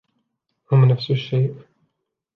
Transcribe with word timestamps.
هم 0.71 0.85
نفس 0.85 1.11
الشيء. 1.11 1.55